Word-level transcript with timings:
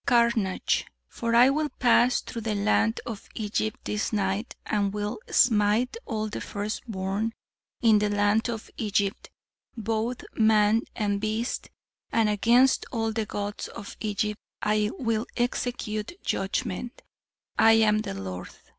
"Carnage. 0.07 0.87
'For 1.07 1.35
I 1.35 1.51
will 1.51 1.69
pass 1.69 2.21
through 2.21 2.41
the 2.41 2.55
land 2.55 2.99
of 3.05 3.29
Egypt 3.35 3.81
this 3.85 4.11
night 4.11 4.55
and 4.65 4.91
will 4.91 5.19
smite 5.29 5.95
all 6.07 6.27
the 6.27 6.41
first 6.41 6.81
born 6.87 7.33
in 7.83 7.99
the 7.99 8.09
land 8.09 8.49
of 8.49 8.71
Egypt, 8.77 9.29
both 9.77 10.23
man 10.33 10.81
and 10.95 11.21
beast; 11.21 11.69
and 12.11 12.29
against 12.29 12.83
all 12.91 13.11
the 13.11 13.27
gods 13.27 13.67
of 13.67 13.95
Egypt 13.99 14.39
I 14.59 14.89
will 14.97 15.27
execute 15.37 16.19
judgment; 16.23 17.03
I 17.59 17.73
am 17.73 17.99
the 17.99 18.15
Lord.' 18.15 18.49